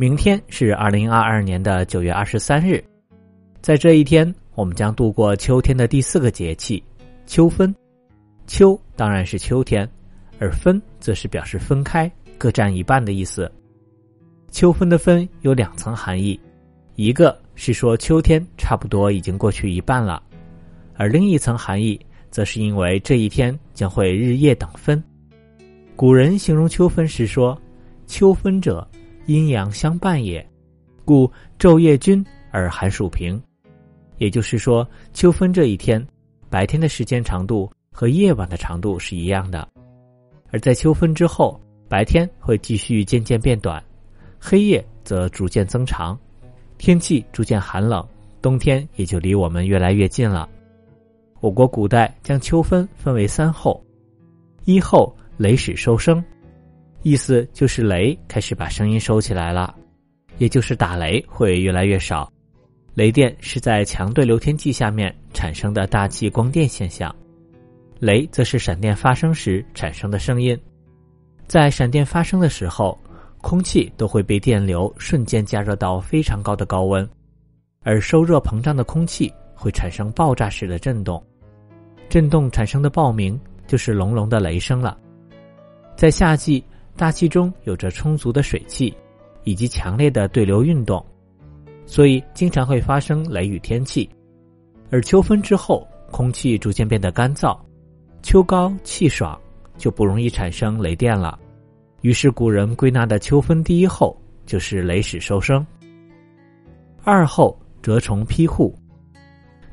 [0.00, 2.82] 明天是二零二二年的九月二十三日，
[3.60, 6.82] 在这一天，我们将度过秋天的第四个节气——
[7.28, 7.74] 秋分。
[8.46, 9.86] 秋当然是秋天，
[10.38, 13.52] 而分则是表示分开，各占一半的意思。
[14.50, 16.40] 秋分的分有两层含义，
[16.94, 20.22] 一个是说秋天差不多已经过去一半了，
[20.96, 25.04] 而另一层含义则是因为这一天将会日夜等分。
[25.94, 27.54] 古人形容秋分时说
[28.08, 28.88] ：“秋分者，
[29.30, 30.44] 阴阳相伴也，
[31.04, 33.40] 故昼夜均而寒暑平。”
[34.18, 34.84] 也就是说，
[35.14, 36.04] 秋分这一天，
[36.48, 39.68] 白天的时间长度和夜晚的长度是一样的，
[40.50, 43.80] 而在秋分之后，白天会继续渐渐变短。
[44.40, 46.18] 黑夜则逐渐增长，
[46.76, 48.04] 天气逐渐寒冷，
[48.42, 50.48] 冬天也就离我们越来越近了。
[51.38, 53.80] 我国古代将秋分分为三候：
[54.64, 56.22] 一候雷始收声，
[57.02, 59.74] 意思就是雷开始把声音收起来了，
[60.38, 62.30] 也就是打雷会越来越少。
[62.94, 67.14] 雷电是在强对流天气下面产生的大气光电现象，
[67.98, 70.58] 雷则是闪电发生时产生的声音，
[71.46, 72.98] 在闪电发生的时候。
[73.42, 77.08] 空气都会被电流瞬间加热到非常高的高温，
[77.82, 81.24] 而受热膨胀的空气会产生爆炸式的震动，
[82.10, 84.94] 震动产生的爆鸣就是隆隆的雷声了。
[85.96, 86.62] 在夏季，
[87.00, 88.94] 大气中有着充足的水汽
[89.44, 91.02] 以及强烈的对流运动，
[91.86, 94.06] 所以经常会发生雷雨天气。
[94.90, 97.58] 而秋分之后，空气逐渐变得干燥，
[98.20, 99.40] 秋高气爽，
[99.78, 101.38] 就不容易产生雷电了。
[102.02, 105.66] 于是古人归纳的秋分第一候就是雷始收声。
[107.02, 108.76] 二候蛰虫披户，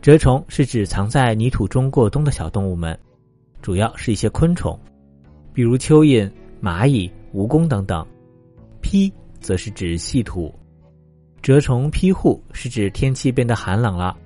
[0.00, 2.96] 蛰虫是指藏在泥土中过冬的小动物们，
[3.60, 4.78] 主要是一些昆虫，
[5.52, 6.30] 比如蚯蚓、
[6.62, 8.06] 蚂蚁、蜈蚣等等。
[8.80, 10.54] 披则是指细土。
[11.42, 14.16] 蛰虫披户是指天气变得寒冷了，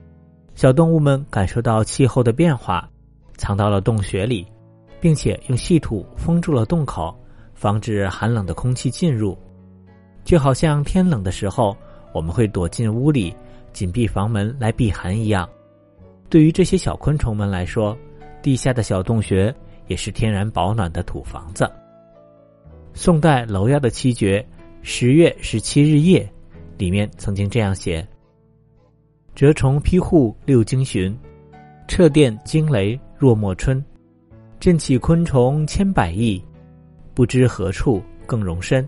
[0.54, 2.88] 小动物们感受到气候的变化，
[3.36, 4.46] 藏到了洞穴里，
[5.00, 7.14] 并且用细土封住了洞口。
[7.52, 9.36] 防止寒冷的空气进入，
[10.24, 11.76] 就好像天冷的时候，
[12.14, 13.36] 我们会躲进屋里，
[13.70, 15.46] 紧闭房门来避寒一样。
[16.30, 17.94] 对于这些小昆虫们来说，
[18.40, 19.54] 地下的小洞穴
[19.88, 21.70] 也是天然保暖的土房子。
[22.92, 24.40] 宋代娄烨的七绝
[24.82, 26.22] 《十月十七日夜》
[26.78, 28.06] 里面曾经这样写
[29.34, 31.16] ：“蛰虫披户六经旬，
[31.88, 33.82] 彻电惊雷若暮春，
[34.58, 36.42] 震起昆虫千百亿。”
[37.12, 38.86] 不知何处更容身。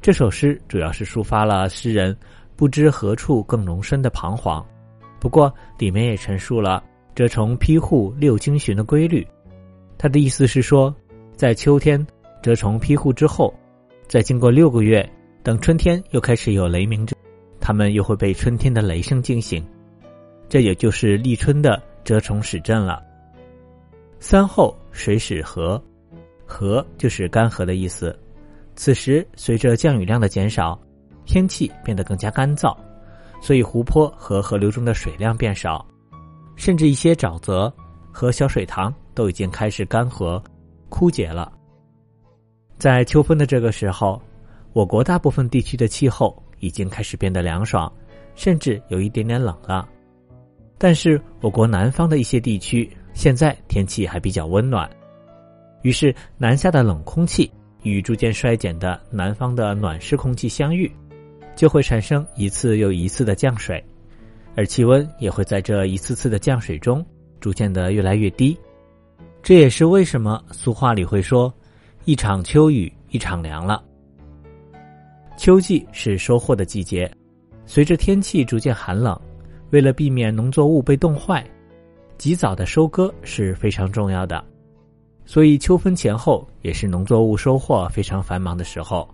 [0.00, 2.16] 这首诗主要是抒发了诗人
[2.54, 4.64] 不知何处更容身的彷徨，
[5.18, 6.84] 不过里面也陈述了
[7.14, 9.26] 蛰虫披户六经旬的规律。
[9.98, 10.94] 他的意思是说，
[11.34, 12.06] 在秋天
[12.44, 13.54] 蛰虫披户之后，
[14.06, 15.10] 再经过六个月，
[15.42, 17.16] 等春天又开始有雷鸣之，
[17.58, 19.66] 他们又会被春天的雷声惊醒，
[20.46, 23.02] 这也就是立春的蛰虫始振了。
[24.20, 25.80] 三后水始涸。
[26.44, 28.14] 河就是干涸的意思。
[28.76, 30.78] 此时，随着降雨量的减少，
[31.24, 32.76] 天气变得更加干燥，
[33.40, 35.82] 所以湖泊和河流中的水量变少，
[36.56, 37.72] 甚至一些沼泽
[38.12, 40.38] 和小水塘都已经开始干涸、
[40.90, 41.50] 枯竭了。
[42.78, 44.20] 在秋分的这个时候，
[44.72, 47.90] 我国大部分地区的气候已经开始变得凉爽，
[48.34, 49.88] 甚至有一点点冷了。
[50.76, 54.90] 但是，我国南方的一些地区现在天气还比较温暖。
[55.82, 57.50] 于是，南下的冷空气
[57.82, 60.90] 与逐渐衰减的南方的暖湿空气相遇，
[61.54, 63.82] 就会产生一次又一次的降水，
[64.56, 67.04] 而气温也会在这一次次的降水中
[67.40, 68.56] 逐渐的越来越低。
[69.42, 71.52] 这也是为什么俗话里会说
[72.06, 73.82] “一场秋雨一场凉”了。
[75.38, 77.10] 秋季是收获的季节，
[77.64, 79.18] 随着天气逐渐寒冷，
[79.70, 81.44] 为了避免农作物被冻坏，
[82.18, 84.44] 及早的收割是非常重要的。
[85.24, 89.08] 所以秋分前后也是农作物收获非常繁忙的时候。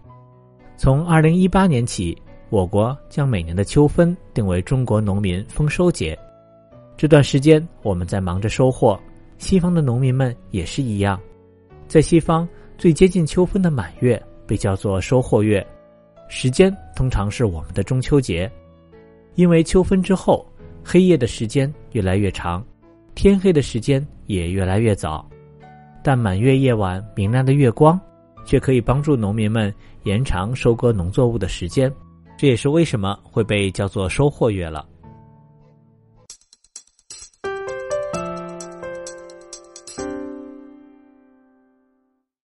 [0.76, 6.18] 从二零一八年起，我国将每年的秋分定为中国农民丰收节。
[6.96, 8.98] 这段时间我们在忙着收获，
[9.38, 11.18] 西方的农民们也是一样。
[11.86, 12.46] 在西方，
[12.80, 15.64] 最接近秋分的满月被叫做收获月，
[16.30, 18.50] 时间通常是我们的中秋节。
[19.34, 20.50] 因为秋分之后，
[20.82, 22.64] 黑夜的时间越来越长，
[23.14, 25.28] 天黑的时间也越来越早。
[26.02, 28.00] 但满月夜晚明亮的月光，
[28.46, 29.70] 却可以帮助农民们
[30.04, 31.92] 延长收割农作物的时间，
[32.38, 34.88] 这也是为什么会被叫做收获月了。